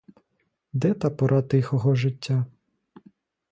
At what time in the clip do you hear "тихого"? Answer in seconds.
1.41-1.95